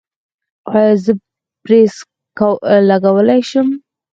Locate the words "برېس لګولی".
1.63-3.41